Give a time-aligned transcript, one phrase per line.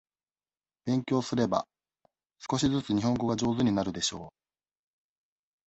[0.83, 1.67] 勉強すれば、
[2.39, 4.33] 少しずつ日本語が上手になるでしょう。